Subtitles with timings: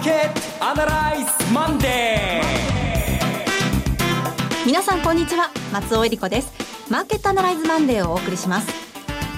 [0.00, 2.46] ーケットアナライズマンデー。
[4.66, 6.52] 皆さんこんにちは松尾恵理子です。
[6.90, 8.80] マーケットアナライズマンデーをお送りします。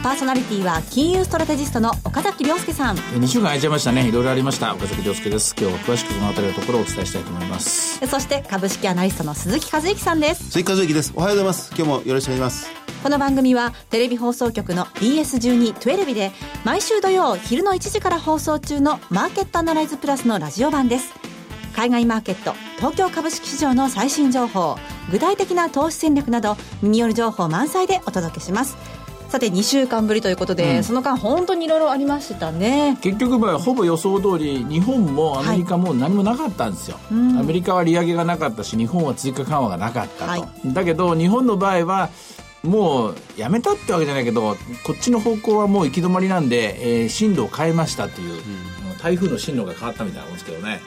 [0.05, 2.97] パーソナリティは金融ストラテジストの岡崎亮介さん。
[2.97, 4.09] 2週間空いちゃいましたね。
[4.09, 4.73] いろいろありました。
[4.73, 5.53] 岡崎亮介です。
[5.59, 7.99] 今日は詳しくそのあたりのところをお伝えしたいと思います。
[8.07, 10.45] そして株式アナリストの鈴木和之さんです。
[10.45, 11.13] 鈴木和之です。
[11.17, 11.73] おはようございます。
[11.77, 16.31] 今日もよろしくお願いしますこの番組はテレビ放送局の BS12-12 で
[16.65, 21.13] 毎週土曜昼の1時から放送中のマーケットアナライズプラスのラジオ版です。
[21.75, 24.77] 海外マーケット東京株式市場の最新情報
[25.11, 28.77] 具体的な投資戦略などミニよる情報満載でお届けします。
[29.29, 32.99] さて2週間ぶりということで、うん、その間本当にいろいろありましたね。
[33.01, 42.11] 結局まあほぼ予想通り日本もアメリカも何もなかったんですよ、はい、アメリカは利上げがなかったし日本は追加緩和がなかったと、はい、だけど日本の場合は
[42.63, 50.81] もうやめたってわけじゃないけどこっちの方向はもう行き止まりなんで、えー、進路を変えましたという、うん、台風の進路が変わったみたいなもんですけどね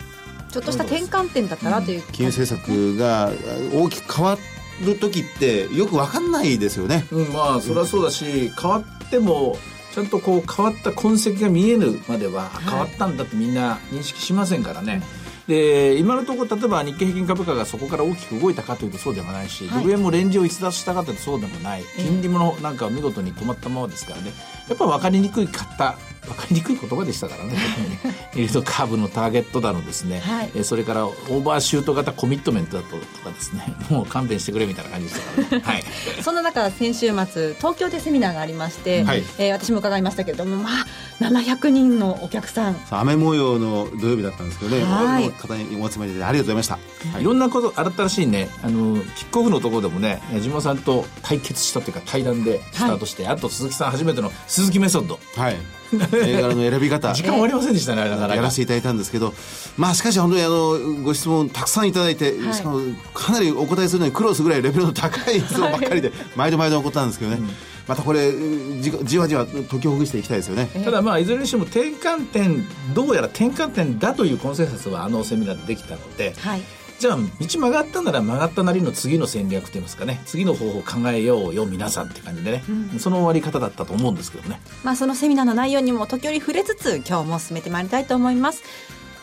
[0.50, 3.30] ちょっとした転換点だったなという、うん、金融政策が
[3.73, 4.38] 大きく変わ
[4.86, 7.06] る時ってよく分かんないですよね。
[7.12, 9.58] うん、まあそれはそうだし、変わっても
[9.94, 15.02] ちゃんとこう変わった痕跡が見えるまでは変わったんだってみんな認識しませんからね。
[15.48, 21.84] で今のところ例えば日経平均株価がそこから大きく動いたかというとそうでもないし、はい、ドル円もレンジを逸脱したかというとそうでもない。
[21.98, 24.34] 金利もなんか見事に止まったままですからね。
[24.68, 27.56] やっぱ分かりにくい方分かりにくい言葉でしたからね。
[28.36, 33.73] イールドカーブのターゲットだのですね、はい、えそれからオーバーシュート型コミットメントだととかですね。
[33.90, 35.84] もう勘弁してくれみたいな感じでしたからね、はい、
[36.23, 40.86] そんな中先週末東京でセミナーがありまして、はい、えー、私も伺いましたけれどもまあ
[41.23, 42.76] 700人のお客さん。
[42.92, 46.80] 雨模様の土曜日だったんですけどね、はい、方にお集まりでありがとうございました、
[47.14, 55.20] はい、いろんなこと新しいねあのキックオフのところでもね矢島さんと対決したというか対談でスタートして、あと鈴木さん初めての鈴木メソッド。
[55.36, 55.56] はい
[56.14, 57.14] 映画の選び方。
[57.14, 59.34] 時間終わりませんでしたねなかなかやらせていただいたんですけど。
[59.78, 62.80] まあしかし本当にあのご質問たくさんいただいて、はい、しかも
[63.14, 67.50] かなりお答えするのに苦労するぐらいレベルの高い質問ばっかりで、毎度毎度起こったんですけどね、うん。
[67.88, 70.69] またこれじじわじわ解きほぐしていきたいですよね。
[70.84, 76.62] ただまあいずれにしても転換点どうやら転換点だというコンセンサスはあのセミナーでできたので、はい、
[77.00, 80.22] じゃあ道曲がったなら曲がったなりの次の戦略といいますかね。
[80.25, 84.61] 次の方法を考えようよ皆さんって感じでね、うん、その終わり方だったと思うんですけどね。
[84.83, 88.63] まあそのセミナーの内容にも時折触れつつ今日も進めてまいりたいと思います。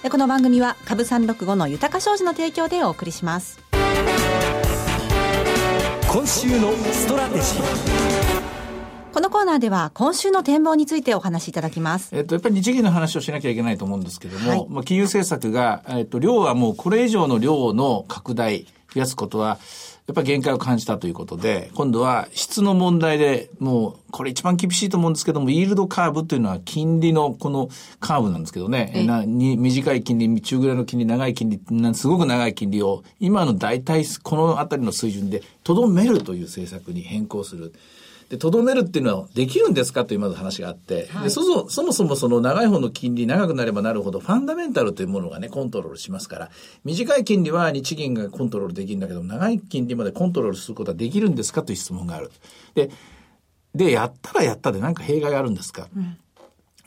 [0.02, 3.60] でこの番組は株365の豊か商事の提供でお送りします。
[6.12, 8.01] 今週のストラテジー
[9.12, 12.16] このコーナーでは今週の展望についてお話しいただきます。
[12.16, 18.64] えっと、やっぱり日銀の話をしなきゃいけないと思うんですけども、はい、まあ、金融政策が、えっと、量はもうこれ以上の量の拡大、
[18.94, 19.58] 増やすことは、
[20.06, 27.68] やっぱり限界を感じたということで、今度は質の問題で、もう、これ一番厳しいと思うんですけども、イールドカーブというのは金利のこの
[28.00, 31.60] カーブなんですけどね、なに短い金利、中ぐらいの金利、長い金利、
[31.94, 37.74] すごく長い金利を、今の大体このあたりの水準で、とどめるという政策に変更する。
[38.32, 46.50] で、とどめるっていうのはできるんですかというまず話があって、はい、でそそそもそもその長い方の金利長くなればなるほどファンダメンタルというものがね、コントロールしますから、
[46.82, 52.30] 短い金利は日銀がコントロールできるんだけど、長い金利までコントロールすることはできるんですかという質問がある。
[52.74, 52.90] で、
[53.74, 56.16] で、やったらやったで何か弊害があるんですか、うん、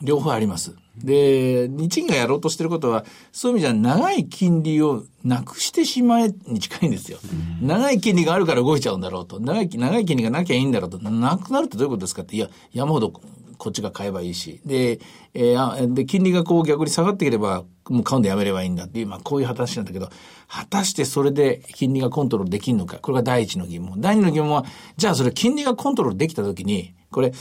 [0.02, 0.74] 両方あります。
[0.96, 7.18] で、日銀がやろうとしてることは、そういう意味じゃ長い金利をなくしてしまえに近いんですよ。
[7.60, 9.40] 長い金利があるから動いちゃうんだろうと。
[9.40, 10.98] 長い、長い金利がなきゃいいんだろうと。
[10.98, 13.12] なくなるってどういうことですかって、いや、山ほど
[13.56, 14.60] こっちが買えばいいし。
[14.64, 15.00] で、
[15.34, 20.08] えー、で、金利がこう逆に下がってければ、もう買うんでやめればいいんだっていう、まあこういう話なんだけど、
[20.48, 22.98] 果たしてそれで金利がコントロールできるのか。
[22.98, 24.00] これが第一の疑問。
[24.00, 24.64] 第二の疑問は、
[24.96, 27.32] じゃあそれ金利がコントロールできたときに、これ、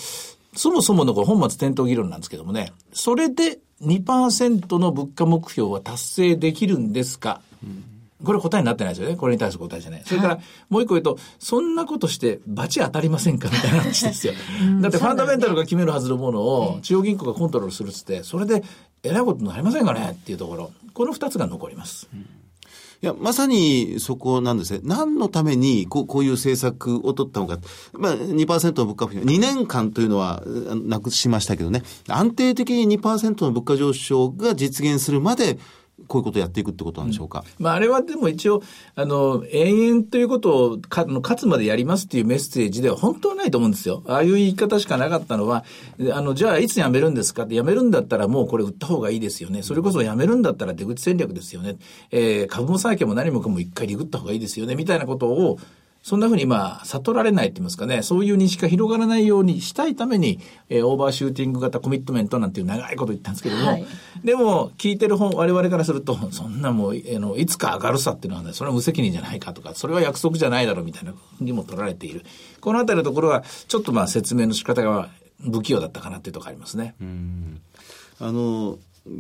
[0.56, 7.42] そもそものこれ本末転倒議論なんですけどもね、それで2%の物価目標は達成できるんですか、
[8.24, 9.18] これ答えになってないですよね。
[9.18, 10.04] これに対する答えじゃない。
[10.06, 10.40] それから、
[10.70, 13.50] もう一個言うと、そんなことして、罰当たりませんか？
[13.50, 14.34] みたいな話ですよ。
[14.82, 18.63] だってファンダメンタルが決めるはずのものを、中央銀行がコントロールするっつって、それで、
[19.04, 20.12] えらいことになりませんかね？
[20.13, 20.72] っていうところ。
[20.94, 22.08] この二つが残ります。
[22.13, 22.25] うん
[23.06, 24.80] いや、まさにそこなんですね。
[24.84, 27.60] 何のためにこうこういう政策を取ったのか。
[27.94, 30.42] まあ、2%の物価不、2年間というのは
[30.74, 35.60] なくしましたけどね、安定的に2%の物価上昇が実現するまで、
[36.07, 37.45] こういうことをやっていくってことなんでしょうか？
[37.59, 38.62] うん、まあ、あれはでも一応、
[38.95, 44.03] あの、永遠ということをか、勝つまでやりますっていうメッセージでは本当はないと思うんですよ。
[44.07, 45.63] ああいう言い方しかなかったのは、
[46.12, 49.63] あの、じゃあいつ辞めるんですかって、辞めるんだったらもうこれ売った方がいいですよね。
[49.63, 51.77] それこそ辞めるんだったら出口戦略ですよね。
[52.12, 54.75] えー、株も債券も何もかも一回リグった方がいいですよね。
[54.75, 55.59] みたいなことを、
[56.06, 63.86] そんなふうに今、悟られないって言いますかね、そういう認識が広がらないようにしたいために、えー、オーバーシューティング型コミットメントなんていう長いこと言ったんですけれども、はい、
[64.24, 72.24] でも、聞いてる方、我々からすると、そんなもう、えのいつか上がるさっていうのはね、それは無責任じゃないかとか、それは約束じゃないだろうみたいなふうにも取られている。
[72.62, 75.10] このあたりのところは、ちょっとまあ説明の仕方が
[75.42, 76.94] 不器用だったかなっていうところありますね。
[78.19, 78.78] あの、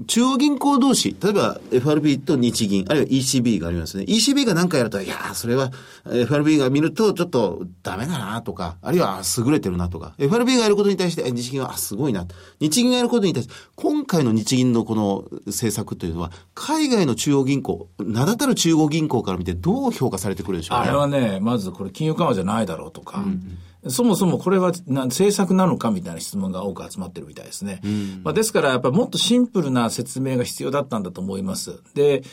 [0.07, 4.03] 中央銀行同士、例えば FRB と日銀、あるいは ECB がありますね。
[4.05, 5.71] ECB が何かやると、いやそれは
[6.11, 12.25] FRB が見るとちょっとダメだなとか、あるいは優れてるなとか、FRB がやることに対して日銀はすごいな。
[12.59, 20.85] 日銀がやることに対して、今回の日銀のこの政策というのは、海外の中央銀行、名だたる中央銀行から見てどう評価されてくるでしょうね。
[20.85, 27.81] あれはね、まずこれ金融緩和じゃないだろうとか、うんそもそもこれは政策なのかみたいな質問が多く集まってるみたいですね。
[27.83, 31.79] うん、まあ、ですから、やっぱりもっとシンプルな説明が必要だったんだと思います。
[31.93, 32.23] で、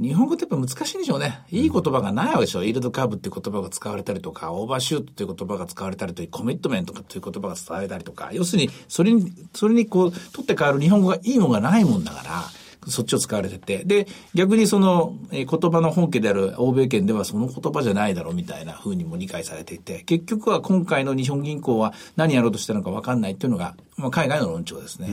[0.00, 1.40] 日本語ってやっぱ難しいんでしょうね。
[1.50, 2.64] いい言葉がないわけでしょ。
[2.64, 12.44] イールドカーブっていう言葉が使われたりとか、オーバーシュートっていう言葉が使われたりとか、コミットメントという言葉が伝えたりとか、要するに、それに、それにこう、取って変わる日本語がいいものがないもんだから、
[12.86, 25.08] そっちを使われてて、で、逆にその、え言葉の本家である欧米圏ではその言葉じゃないだろうみたいな風にも理解されていて、結局は今回の日本銀行は何やろうとしたのかわかんないっていうのが、まあ、海外の論調ですね。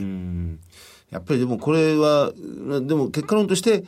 [1.10, 2.32] やっぱりでもこれは、
[2.86, 3.84] でも結果論として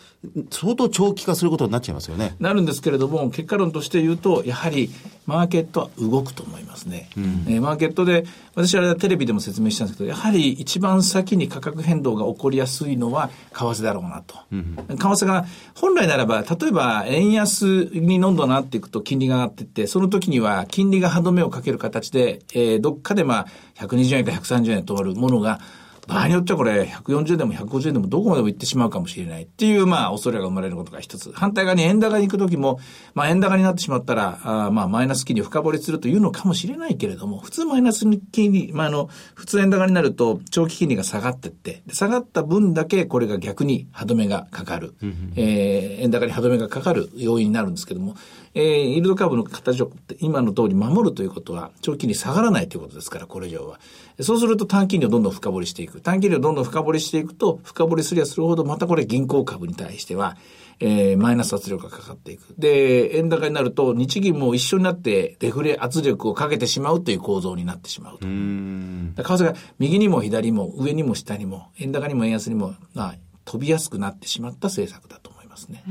[0.50, 2.34] 相当長期化することになっちゃいますよね。
[2.40, 4.90] なるんですけれども、結果論として言うと、やはり
[5.26, 7.10] マーケットは動くと思いますね。
[7.16, 8.24] うん、えー、マーケットで、
[8.56, 14.36] 私はテレビでも説明したんですけど、やはり一番先に価格変動が起こりやすいのは為替だろうなと。
[14.50, 15.46] うん、為替が
[15.76, 23.46] 本来ならば、例えば円安にどんどんなっていくと金利が上がっていって、その時には金利が歯止めをかける形で、えー、どっかでまあ
[23.76, 25.60] 120円か130円とあるものが、
[26.06, 31.32] 場合によってはこれ、140円でも150円でもどこまでも行ってしまうかもしれないっていう、まあ、恐れが生まれることが一つ。
[31.32, 32.81] 反対側に円高に行くときも、
[33.14, 44.94] まあ、円高になってしまったら、あまあ、マイナス金利を深掘りするというのかもしれないけれども、普通マイナス金利、まあ、あの、普通円高になると、長期金利が下がってって、下がった分だけこれが逆に歯止めがかかる。
[45.37, 48.16] えー、円高に歯止めがかかる要因になるんですけども、
[48.54, 49.90] えー、イールドカーブの形を
[50.20, 53.81] 今の通り守るということは、長期金利下がらないということですから、これ以上は。
[54.20, 56.00] そうすると短金利をどんどん深掘りしていく。
[56.00, 60.37] 短金利をどんどん深掘りしていくと、深掘りすりゃするほど、またこれ銀行株に対しては、
[60.81, 62.54] えー、マイナス圧力がかかっていく。
[62.58, 68.26] で、円高になると、日銀も一緒になってデフレ圧力をかけてしまうという構造になってしまうと。
[68.26, 73.14] 為替が右にも左も上にも下にも、円高にも円安にも、まあ、
[73.44, 75.84] 飛びやすくなってしまった政策だと思いますね。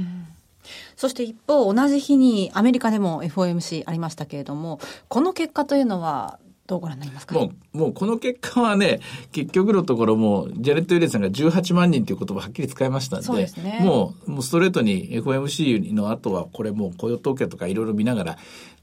[0.96, 7.36] そして一方、同じ日にアメリカでも FOMC ありましたけれども、この結果というのは、どうご覧になりますか？
[7.36, 9.02] もう、もうこの結果はね、
[9.34, 18.38] 結局のところも、ジャレット・ユレンさんが18万人という言葉はっきり使いましたんで、でね、もう、もうストレートに FOMC の後は、これもう雇用統計とかいろいろ見ながら、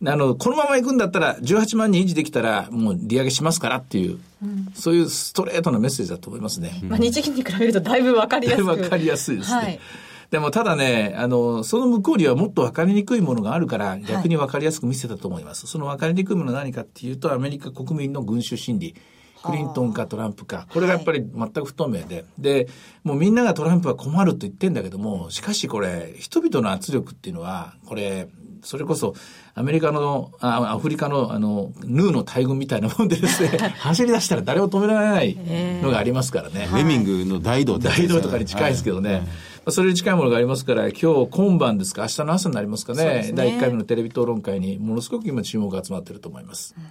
[0.05, 6.79] あの、このまま行くんだったら、18万人維持できたら、もう利上げしますからっていう、うん、そういうストレートなメッセージだと思いますね。
[6.83, 8.65] まあ、日銀に比べるとだいぶわかりやすい。
[8.67, 9.57] わかりやすいですね。
[9.57, 9.81] はい
[10.31, 15.65] でもただね、あの、その向こうにはもっと分かりにくいものがあるから、逆に分かりやすく見せたと思います。
[15.65, 18.95] はい、その分かりにくいものは何かっていうと、アメリカ国民の群衆心理。
[19.41, 20.67] クリントンかトランプか。
[20.73, 22.17] これがやっぱり全く不透明で。
[22.17, 22.69] はい、で、
[23.05, 28.29] もうみんながトランプは困ると言ってんだけども、しかしこれ、人々の圧力っていうのは、これ、
[28.63, 29.15] それこそ、
[29.55, 35.39] アメリカの、あアフリカの、あの、ヌーの大群みたいなもんでですね、 走り出したら誰も止められない
[35.83, 36.69] のがありますからね。
[36.75, 39.13] レミングの大道大道とかに近いですけどね。
[39.13, 39.23] はい
[39.71, 43.33] それに近いものがありますから、今日今晩ですか、明日の朝になりますかね、ね。
[43.35, 46.75] 第1回目のテレビ討論会にものすごく今注目が集まっていると思います。
[46.77, 46.85] うん、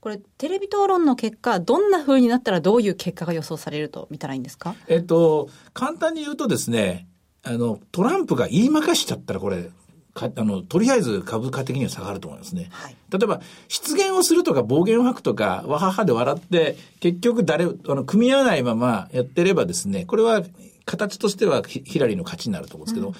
[0.00, 4.74] これ、テレビ討論の結果、どんなふうになったらどういう結果が予想されると見たらいいんですか？
[4.88, 7.08] えっと、簡単に言うとですね、
[7.42, 9.70] あの、トランプが言いまかしちゃったらこれ、
[10.14, 12.68] かあの、とりあえず株価的には下がると思いますね。
[12.70, 20.42] はい、例えば、失言をするとか暴言を吐くとか、わははで笑って、結局誰、あの、組み合わないままやってればですね、これは
[20.86, 23.12] 形としてはヒラリーの勝ちになると思うんですけど、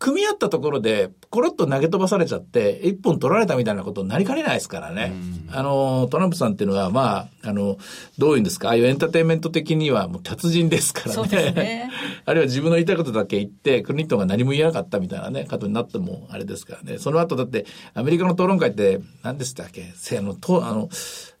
[0.00, 5.12] 組み合ったところで、コロッと投げ飛ばされちゃって、一本取られたみたいなことになりかねないですからね。
[5.48, 7.76] うん、あの、トランプさんっていうのは、まあ、あの、
[8.16, 11.52] どういうんですか、ああいうエンターテインメント的にはもう達人ですからね。
[11.52, 11.90] ね
[12.24, 16.98] あるいは自分の言いたいことだけ言って、クリントンが何も言えなかったみたいなね、ことになってもあれですからね。
[16.98, 19.92] その後だって、アメリカの討論会って、何でしたっけ？
[20.18, 20.88] あの、と、あの、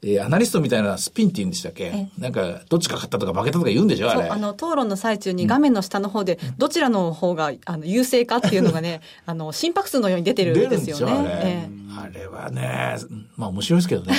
[0.02, 2.08] えー、アナリストみたいなスピンって言うんでしたっけ？
[2.18, 4.10] なんか、どっちか勝ったとか負けたとか言うんでしょ？
[4.10, 4.28] あれ。
[4.28, 11.04] あの、討論の最中に画面の下の方で、どちらの方が、あの、優勢かっていうのがね、 あの、心拍数のように出てるんですよね。
[11.04, 11.50] 出るんですよ、あれ。
[11.50, 12.96] えーあれはね、
[13.36, 14.14] まあ面白いですけどね、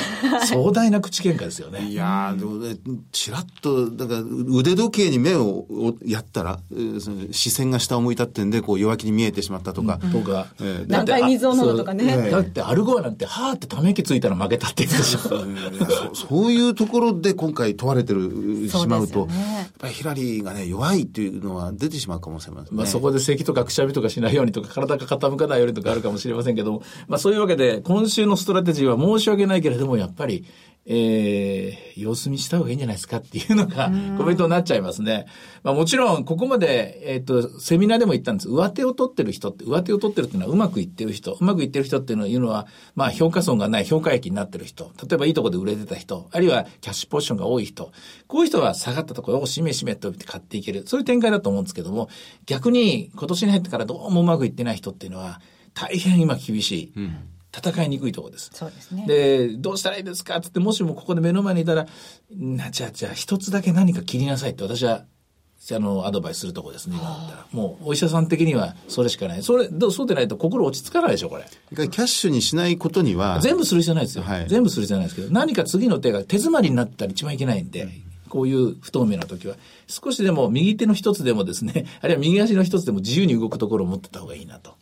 [0.45, 1.87] 壮大な口喧嘩ですよね。
[1.87, 2.77] いやー、でもね、
[3.11, 5.65] ちらっと、だから腕時計に目を
[6.05, 6.59] やったら、
[7.31, 9.99] 視線が下を向いたってんで、こう弱気に見えてしまったとか。
[10.11, 12.29] とか、えー、何回水を飲むとかね。
[12.29, 15.19] だってアルゴアなんて、はーってため息ついたら負けたって言うでしょ。
[16.13, 22.77] そそういうところで今回問われてる、しまうと、ね、やっぱりヒラリーがね、弱いっていうのは出てしまうかもしれませんね。
[22.77, 26.83] まあそこで咳とかくしゃみとかしないようにとか、体が傾かないようにとかあるかもしれませんけども。
[27.07, 30.45] まあそういうわけで、今週のストラテジーは申し訳ないけれども、やっぱり、
[30.85, 35.27] えー、様子見した方がいいんじゃないですかっていうのがコメントになっちゃいますね。
[35.63, 38.49] まあもちろん、ここまで、えっ、ー、と、セミナーでも言ったんです。
[38.49, 41.33] 上手を取ってる人って、上手を取ってるっていうのはうまくいってる人。
[41.33, 44.91] うまくいってる人っていうのは、まあ評価損がない評価益になってる人。
[45.07, 46.27] 例えばいいとこで売れてた人。
[46.31, 47.91] あるいはキャッシュポジションが多い人。
[48.27, 50.83] こういう人は下がったところをしめしめとって買っていける。
[50.87, 52.09] そういう展開だと思うんですけども、
[52.47, 55.41] 逆に今年に入ってからどうもうまくいってない人っていうのは、
[55.73, 56.93] 大変今厳しい。
[56.95, 58.49] うん戦いにくいところです。
[58.53, 59.05] そうですね。
[59.07, 60.37] で、どうしたらいいですか？
[60.37, 61.85] ってって、もしもここで目の前にいたら、
[62.31, 65.03] な、じゃあ、じゃあ、一つだけ何か切りなさいって私は、
[65.73, 67.47] あの、アドバイスするとこですね、今だったら。
[67.51, 69.43] もう、お医者さん的にはそれしかない。
[69.43, 71.43] それ、どうそうでないと心落ち着かないでしょ、これ。
[71.75, 73.39] キャッシュにしないことには。
[73.41, 74.23] 全部する必要ないですよ。
[74.23, 77.89] はい、全部する必要ないですけど、何か次の手が手詰まりになったら一番いけないんで、
[78.29, 79.55] こういう不透明な時は、
[79.87, 84.75] 少しでも右手の一つでもですね、あるいは右足の一つでも自由に動くところを持ってた方がいいなと。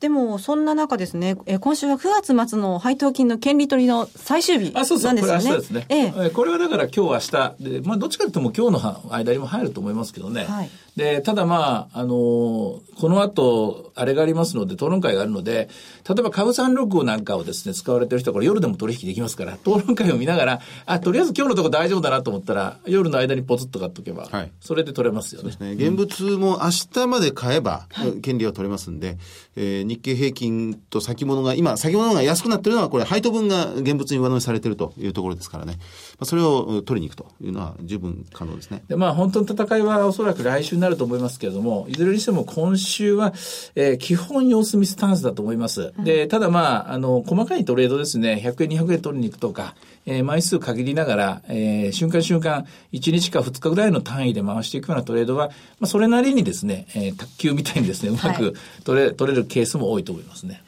[0.00, 4.96] でも、そんな中ですね、え今週は9月末の配当金の権利取りの最終日なんですよね。
[4.96, 5.86] あ、そうそう、これ明日ですね。
[5.90, 10.44] ええ、これはだから今日明日で、まあどっちかというとも今日の間にも入ると思いますけどね。
[10.44, 15.68] はい、で、ただまあ、あのー、この後、あれがありますので、討論会があるので、
[16.08, 25.54] 例えば株三六なんかをですね、使われてる人はこれ夜でも取引できますから、討論会を見ながら、あ、とりあえず今日のとこ大丈夫だなと思ったら、夜の間にポツッと買っとけば、はい、それで取れますよね。
[25.60, 25.72] ね。
[25.72, 27.86] 現物も明日まで買えば、
[28.22, 29.18] 権利は取れますんで、
[29.56, 35.78] えー、日経平均と先物が、今、先物が安くなってるのは、これ、配当分が現物に上乗せされてるというところですからね。
[36.20, 38.82] まあ、それを取りに行くというのは十分可能ですね。
[38.88, 43.32] で、まあ、本当の戦いはおそらく来週になると思いますけれども、いずれにしても今週は、
[43.74, 45.94] えー、基本様子見スタンスだと思います。
[46.04, 49.74] で、ただまあ、あの、細かいトレードですね、100円、200円取りに行くとか、
[50.04, 55.48] えー、枚数限りながら、えー、瞬間瞬間、1日か2日ぐらいの単位で回していくようなトレードは、
[55.78, 60.62] まあ、それなりにですね、えー、卓球みたいにですね、うまく取れ、はい、取れるケースも多いと思いますね。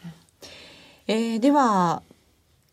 [1.08, 2.02] えー、では、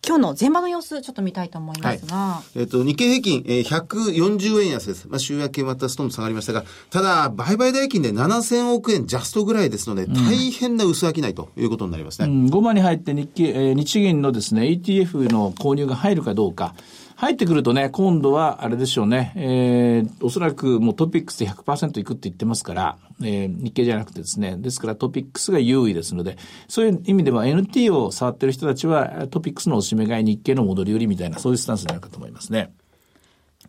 [0.05, 2.15] 今日の前場の様子、ちょっと見たいと思いますが。
[2.15, 5.07] はい、えっ、ー、と、日経平均、えー、140円安です。
[5.09, 12.27] まあ、週明けまたストンと下がりましたが、ただ、売買代金で7000億円ジャストぐらいですので、大変な薄商いということになりますね。
[12.27, 16.75] うん、5番に入って日経、えー、日銀のですね、ETF の購入が入るかどうか。
[17.19, 26.37] 入ってくるとね、今度はあれでしょうね、えー、おそらくもうトピックスで100%いくって言ってますから、えー、日経じゃなくてですね、ですからトピックスが優位ですので、
[26.69, 32.71] そういう意味では NT を触ってる人たちはトピックスのおしめ買い日経の戻り売りみたいな、そういうスタンスになるかと思いますね。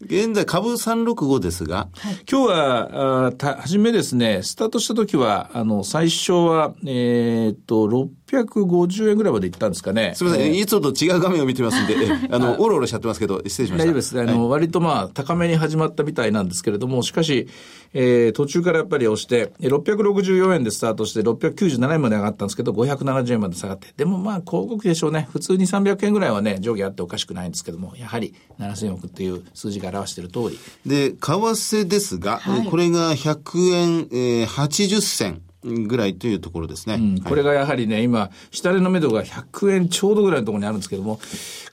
[0.02, 7.86] 現在株365ですが、はい、今日は、あた、はじめですね、スタートした時は、あの、最初は、えー、っと、
[8.30, 10.12] 650円ぐらいまでいったんですかね。
[10.14, 11.94] すみません、えー、いつもと違う画面を見てますんで、
[12.30, 13.84] あの、おろおろしちゃってますけど、失礼しました。
[13.84, 14.20] 大丈夫です。
[14.20, 17.48] あの、はい、割とまあ、高めに始まったみたいなんですけれども、しかし、
[17.92, 23.88] えー、途中からやっぱり押して、664円でスタートして、697円まで上がったんですけど、570円まで下がって。
[23.96, 25.28] でもまあ、広告でしょうね。
[25.32, 30.58] 普通に300円ぐらいはね、上下あっておかしくないんですけども、やはり7000億っていう数字が表している通り。
[30.86, 35.42] で、為替ですが、はい、これが100円、えー、80銭。
[35.62, 36.94] ぐらいというところですね。
[36.94, 41.20] うん、これがやはりね、今、下値の目処が100円ちょうどぐらいのところにあるんですけども、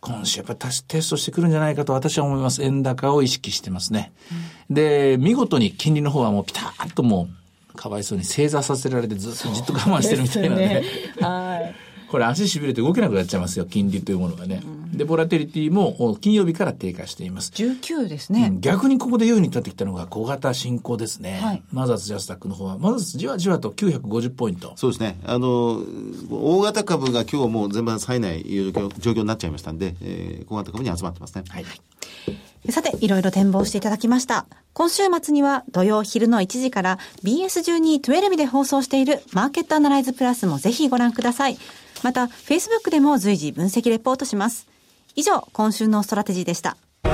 [0.01, 2.63] 今週やっぱりテストしてくるんじゃないかと私は思います。
[2.63, 4.12] 円高を意識してますね。
[4.70, 7.29] うん、で、見事に金利の方はもうピタッとも
[7.74, 10.67] う、かわいそうに正座させられてずっとじっと我慢してるみたいなね。
[10.67, 10.84] ね
[11.22, 11.87] はい。
[12.10, 14.62] これ足痺れて動けなくなっちゃいますよ、金利というものがね。
[14.94, 17.52] で、ボラテリティも金曜日から低下しています。
[17.54, 18.48] 19ですね。
[18.52, 21.40] うん、逆にここで優位に立ってきたのが小型進行ですね。
[21.42, 24.74] はい、マザーズジャスタックの方は、マザーズじわじわと950ポイント。
[24.76, 25.18] そうですね。
[25.26, 25.82] あの、
[26.32, 28.44] 大型株が今日もう全般冴えない
[29.00, 31.44] 状況になっちゃいましたんで、えー、小型株に集まってますね。
[31.50, 31.66] はい。
[32.70, 34.46] さて、いろいろ展望していただきました。
[34.74, 41.58] 今週末には土曜昼の1時から BS12-12 で放送しているマーケットアナライズプラスもぜひご覧ください。
[42.04, 44.68] また、Facebook でも随時分析レポートします。
[45.16, 46.77] 以上、今週のストラテジーでした。
[47.04, 47.10] マ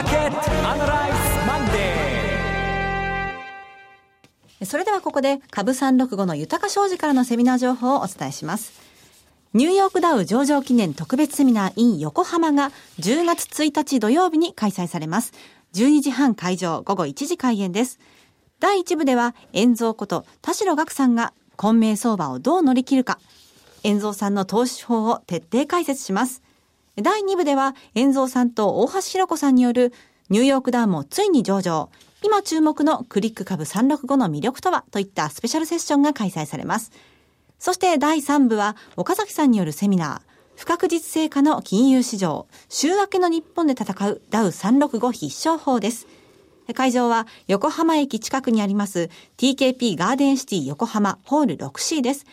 [0.00, 8.72] ーケットアナライズマンデーそれではここで、株365の豊商事からのセミナー情報をお伝えします。
[9.52, 12.70] ニューヨークダウ上場記念特別セミナー in 横浜が
[13.00, 15.32] 10月1日土曜日に開催されます。
[15.72, 17.98] 12時半会場、午後1時開演です。
[18.60, 23.18] 第1部では、遠蔵こと田代岳さんが混迷相場をどう乗り切るか、
[23.82, 26.42] 遠蔵さんの投資法を徹底解説します。
[26.96, 29.92] 第2部では、遠蔵さんと大橋弘子さんによる
[30.30, 31.90] ニューヨークダウンもついに上場。
[32.22, 36.92] 今注目のクリック株365の魅力とはといったスペシャルセッションが開催されます。
[37.58, 46.06] そして第3部は岡崎さんによるセミナー、不確実性化の金融市場、週明けの日本で戦うダウ365必勝法です。
[46.74, 52.26] 会場は横浜駅近くにあります TKP ガーデンシティ横浜ホール 6C です。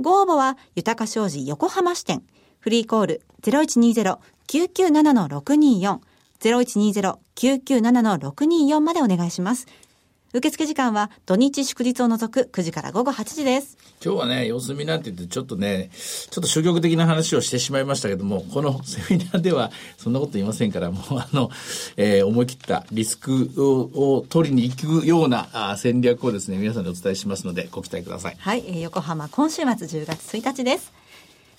[0.00, 2.24] ご応募は豊か商事横浜支店。
[2.60, 5.98] フリーコール0120-997-624
[6.40, 9.66] 0120-997-624までお願いします。
[10.36, 13.78] 受付時間は土日祝日を除く9時から午後8時です。
[14.04, 21.50] 今日はね、様子見なんて言ってちょっとね、ちょっと消極的な話をしてしまいましたけども、このセミナーではそんなこと言いませんから、もうあの、
[21.96, 28.36] えー、思い切ったリスクをを取りに行くようなあ戦略をですね、皆さんにお伝えしますので、ご期待ください。
[28.36, 30.92] はい、えー、横浜今週末10月1日です。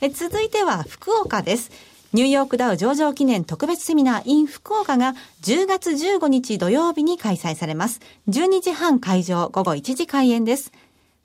[0.02, 1.95] え続いては福岡です。
[2.16, 8.00] ニューヨークダウ上場記念特別セミナー in 福岡が10月15日土曜日に開催されます。
[8.30, 10.72] 12時半会場、午後1時開演です。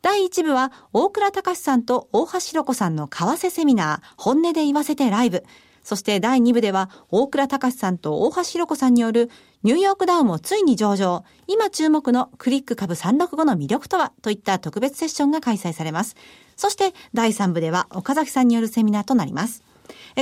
[0.03, 5.45] 第1部は大倉隆さんと大橋弘子さんの為替セミナー、本音で言わせてライブ。
[5.85, 9.31] そして第2部では大倉隆さんと大橋弘子さんによる
[9.63, 11.23] ニューヨークダウもついに上場。
[11.47, 16.17] 今注目のクリック株365の魅力とはといった特別セッションが開催されます。
[16.57, 19.63] そして第3部では岡崎さんによるセミナーとなります。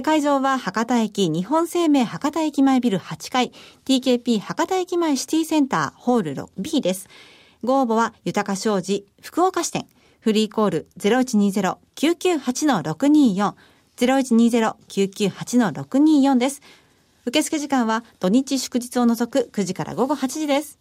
[0.03, 3.53] 会場は博多駅日本生命博多駅前ビル8階
[3.85, 7.09] TKP 博多駅前シティセンターホール B です。
[7.65, 9.87] ご応募は豊か商事福岡支店
[10.21, 13.55] フリーコール0120-998-624
[13.97, 16.63] 0120-998-624です。
[17.27, 20.79] 受付時間は土日祝日を除く9時から午後8時です。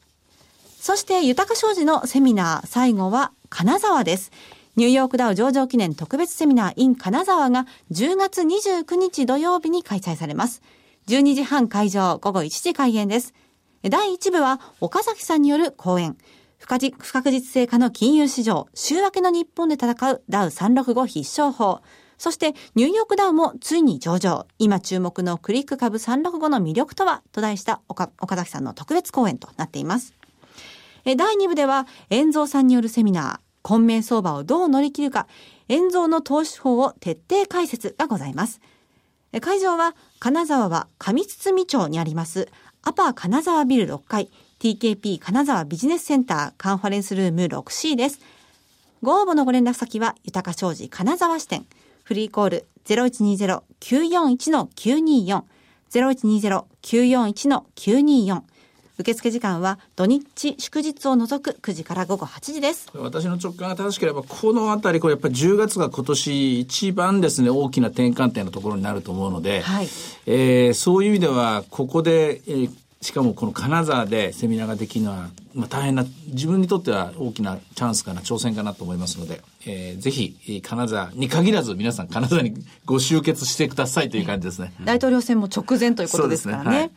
[0.80, 4.32] そして豊か商事のセミナー最後は金沢です。
[4.78, 10.62] ニューヨークダウ上場記念特別セミナー in 金沢が10月29日土曜日に開催されます。
[11.08, 13.34] 12時半会場、午後1時開演です。
[13.82, 16.16] 第1部は岡崎さんによる講演。
[16.60, 21.82] 不確実性化の金融市場、週明けの日本で戦うダウ365必勝法。
[22.20, 24.46] そして、ニューヨークダウもついに上場。
[24.60, 30.14] 今注目のクリック株365の魅力とはと題した岡崎さんの特別講演となっています。
[31.04, 33.47] 第2部では、遠蔵さんによるセミナー。
[33.68, 35.28] 混迷相場をどう乗り切るか、
[35.68, 38.62] 円蔵の投資法を徹底解説がございます。
[39.42, 42.48] 会場は、金沢は上堤町にあります、
[42.84, 44.30] アパー金沢ビル6階、
[44.62, 48.22] TKP 金沢ビジネスセンターカンファレンスルーム 6C です。
[49.02, 51.66] ご応募のご連絡先は、豊か商事金沢支店、
[52.04, 55.44] フリーコール0120-941-924、
[55.92, 58.44] 0120-941-924、
[59.00, 62.90] 受付時間は土日祝日を除く9時から午後8時です。
[62.96, 69.88] 私の直感が正しければ、このあたり、これやっぱり10月が今年一番ですね、大きな転換点のところになると思うので、はい、
[70.26, 82.56] えー、そういう意味では、ここで、えーしかもこの金沢でセミナーができるのは、まあ、大変な、自分にとっては大きなチャンスかな、挑戦かなと思いますので、えー、ぜひ、金沢に限らず皆さん金沢に
[82.86, 84.74] ご集結してくださいという感じですね。
[84.84, 86.70] 大統領選も直前ということですからね。
[86.72, 86.92] ね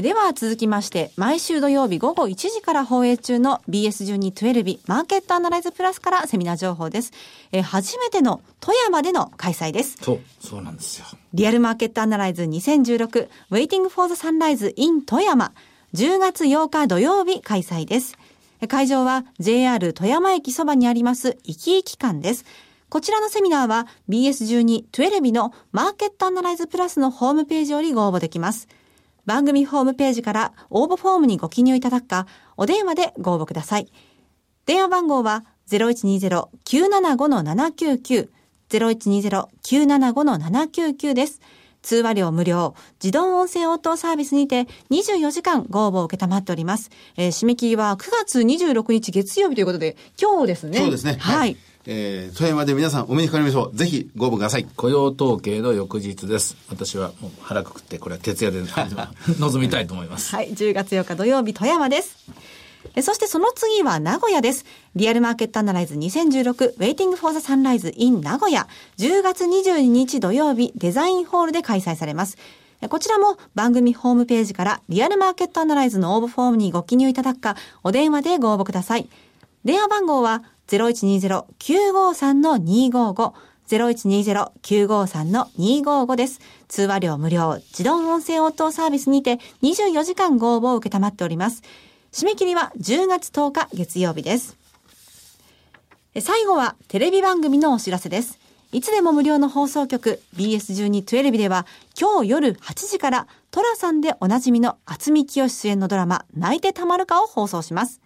[0.00, 7.12] では続きまして、毎週土曜日午後1時から放映中の BS1212 マーケットアナライズプラスからセミナー情報です。
[7.52, 9.98] え初めての富山での開催です。
[10.00, 11.04] そう、そうなんですよ。
[11.34, 15.52] リアルマーケットアナライズ2016 Waiting for the Sunrise in 富山
[15.92, 18.16] 10月8日土曜日開催です。
[18.68, 22.46] 会場は JR 富山駅そばにあります生き生き館です。
[22.88, 28.68] こちらのセミナーは BS1212 のマーケットアナライズプラスのホームページよりご応募できます。
[29.26, 33.86] 番組ホームページから応募フォームにご記入いただくか、お電話でご応募ください。
[34.66, 38.28] 電話番号は0120-975-799、
[38.70, 41.40] 0120-975-799です。
[41.82, 46.90] 通話料無料、自動音声応答サービスにて24時間ご応募を受けたまっております。
[47.16, 50.78] えー、締め切りは9月26日月曜日ということで、今日ですね。
[50.78, 51.16] そうですね。
[51.18, 53.76] はい、はいえー、富山で皆さんお目にかかりましょう。
[53.76, 54.66] ぜひご応募ください。
[54.76, 56.56] 雇用統計の翌日です。
[56.68, 58.62] 私はもう腹くくって、これは徹夜で
[59.38, 60.34] 臨みたいと思います。
[60.34, 62.16] はい、 10月4日土曜日富山です。
[63.00, 64.64] そしてその次は名古屋です。
[64.94, 68.68] リアルマーケットアナライズ2016 Waiting for the Sunrise in 名古屋
[68.98, 72.36] 10月22日土曜日デザインホールで開催されます。
[72.88, 79.08] こちらも番組ホームページからリアルマーケットアナライズの応募フォームにご記入いただくか、お電話でご応募ください。
[79.64, 80.42] 電話番号は
[80.78, 83.32] 0120-953-255
[83.68, 86.40] 0120-953-255です。
[86.68, 91.62] 通話料無料、自動音声応答サービスにて24時間ご応募を受けたまっております。
[92.12, 94.56] 締め切りは10月10日月曜日です。
[96.20, 98.38] 最後はテレビ番組のお知らせです。
[98.72, 101.66] いつでも無料の放送局 BS12-12 では
[101.98, 108.00] 今日夜8時からトラさんでおなじみの渥美清出演のドラマ泣いてたまるかを放送します。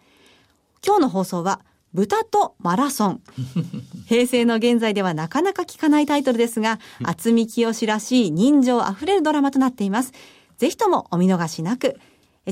[0.84, 1.60] 今日の放送は
[1.94, 3.20] 豚とマラソン。
[4.06, 10.12] 平成の現在ではなかなか聞かないタイトルですが、渥美清らしい人情あふれるドラマとなっています。
[10.58, 11.98] ぜひともお見逃しなく。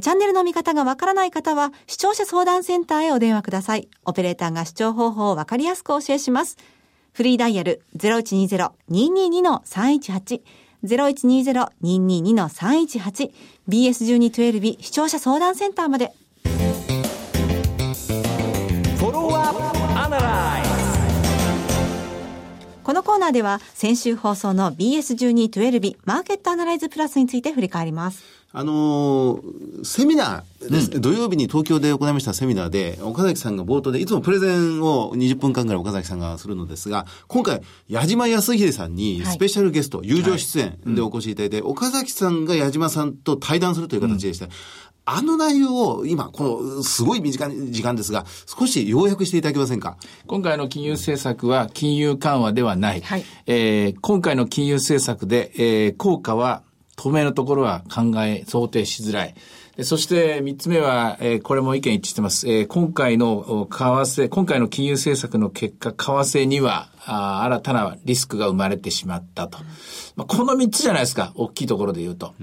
[0.01, 3.89] チャンネルの見方がわからない方は、視聴者相談センターへお電話ください。
[4.05, 6.57] オペレーターが視聴方法をわかりやすくお教えします。
[7.13, 10.41] フリーダイヤル0120-222-318
[10.85, 13.33] 0120-222-318
[13.69, 16.13] BS1212 視聴者相談センターまで。
[22.85, 28.23] このコーナーでは先週放送の BS1212 マーケットアナライズプラスについて振り返ります。
[28.53, 31.01] あのー、セミナーです、ね。
[31.01, 44.47] 土曜日に東京で行いましたセミナーで、岡崎さんが冒頭で、いつもプレゼンを20分間ぐらい岡崎さんがするのですが、今回、矢島康秀さんにスペシャルゲスト、友情出演でお越しいただいて、岡崎さんが矢島さんと対談するという形でした。
[45.07, 49.99] あの内容を今、このすごい短い時間ですが、少し要約していただけませんか？
[50.27, 53.03] 今回の金融政策は金融緩和ではない。
[53.03, 56.63] はいえー今回の金融政策で、えー効果は
[56.97, 59.35] 透明のところは考え、想定しづらい。
[59.77, 62.49] でそして三つ目は、えーこれも意見一致してます。
[62.49, 69.59] えー今回のお為替、今回の金融政策の結果、為替にはあー新たなリスクが生まれてしまったと。
[70.17, 71.33] まあ、この三つじゃないですか。
[71.35, 72.35] 大きいところで言うと。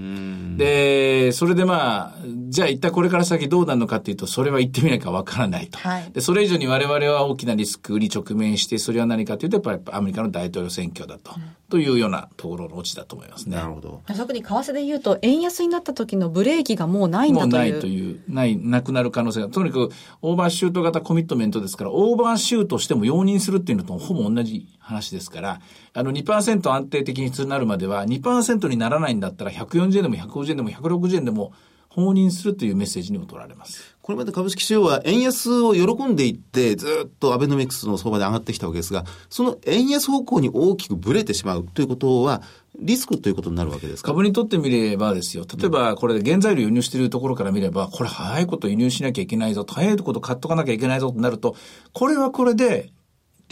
[0.56, 2.14] で、それでまあ、
[2.48, 5.78] じゃあ一体これから先どうなるのかっていうと、それは言ってみなきゃわからないと。
[5.78, 11.32] はいで、それ以上に我々は大きなリスクに直面して、それは何かというと、やっぱりアメリカの大統領選挙だと、
[11.70, 13.56] というようなところのオチだと思いますね。
[13.56, 14.02] なるほど。
[14.06, 17.78] 特に為替で言うと、円安になった時のブレーキがもうないんもうなだという。
[17.78, 25.60] いという、ない、なくなる可能性が、とにかくオーバーシュート型コミットメントですから、オーバーシュートしても容認するっていうのとほぼ同じ話ですから、
[25.92, 31.52] あの2%安定的になるまでは、2%にならないんだったら140円でも150円でも160円でも
[31.88, 33.96] 放任するというメッセージにも取られます。
[34.00, 42.42] これまで株式市場は円安を喜んでいって、ずっとアベノミクスの相場で上がってきたわけですが、その円安方向に大きくブレてしまうということは、
[42.80, 44.08] リスクということになるわけですか？
[44.08, 45.44] 株にとってみればですよ。
[45.56, 51.54] 例えば、これ原材料輸入しているところから見れば、これ早いこと輸入しなきゃいけないぞ、早いこと買っとかなきゃいけないぞとなると、
[51.92, 52.90] これはこれで、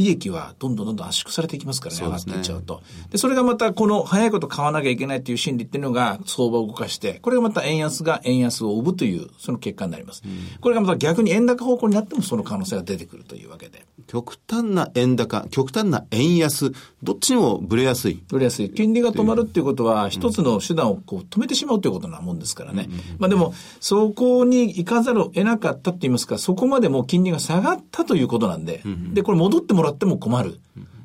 [0.01, 2.83] 利益はどんどんどんどん圧縮されていきますからね、上がっていっちゃうと。
[3.11, 10.23] で、それがまたこの早いこと買わなきゃいけないっていう心理っていうのが相場を動かして、これがまた円安が円安を生むという、その結果になります。
[10.63, 13.85] これがまた逆に円高方向になってもその可能性が出てくるというわけで。
[14.11, 18.17] 極端な円高、極端な円安、どっちにもブレやすい。
[18.17, 18.69] 取りやすい。
[18.71, 22.89] 金利が止まるっていうことは、一つの手段をこう止めてしまうということなもんですからね。
[23.21, 30.59] まあでも、そこに行かざるを得なかったって言いますか、そこまでもう金利が下がったということなんで、で、これ戻ってもらっても困る。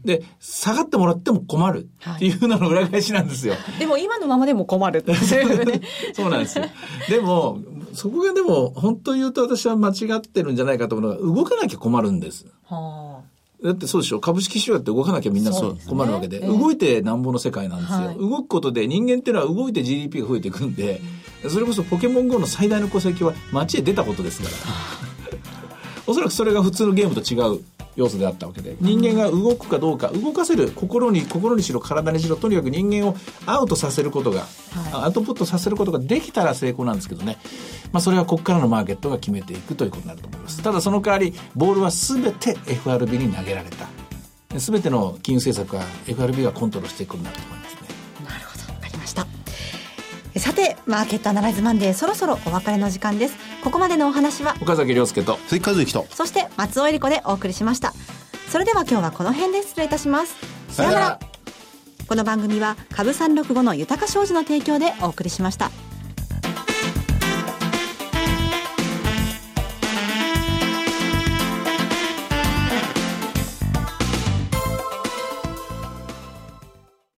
[0.05, 3.55] で、下がってもらっても困るっていうのの裏返しなんですよ。
[3.79, 5.81] でも今のままでも困るっていうね。
[6.13, 6.65] そうなんですよ。
[7.09, 7.59] でも、
[7.95, 12.45] そこがでも、本当言うと私は間違ってるんじゃないかと思うのが、動かなきゃ困るんです。
[12.65, 13.21] は
[13.63, 14.19] だってそうでしょ？
[14.19, 16.47] 株式市場だって動かなきゃみんな困るわけで、ええ。
[16.47, 18.17] 動いてなんぼの世界なんですよ、はい。
[18.17, 21.01] 動くことで人間っていうのは動いて GDP が増えていくんで、
[21.49, 24.55] それこそポケモン GO の最大の功績は街へ出たことですから。
[26.07, 27.61] おそらくそれが普通のゲームと違う
[27.95, 28.75] 要素であったわけで。
[28.81, 34.45] 人間が動くかどうか動かせる心に心にしろ体にしろとにかく人間をアウトさせることが、
[34.91, 37.37] アウトプットさせることができたら成功なんですけどね、
[37.91, 40.61] まあ、それはここからのマーケットが決めていくということになると思います。
[40.61, 43.87] ただその代わりボールは全て FRB に投げられた。
[44.59, 47.84] 全ての金融政策は FRB がコントロールしていくことになると思いますね
[50.37, 53.35] さて、マーケットアナライズマンデー、そろそろお別れの時間です。
[53.63, 56.05] ここまでのお話は、岡崎亮介と鈴木和之と。
[56.11, 57.93] そして松尾恵里子でお送りしました。
[58.49, 60.35] それでは今日はこの辺で失礼いたします。
[60.69, 61.19] さようなら。
[62.07, 65.71] この番組は株三六五の豊か商事の提供でお送りしました。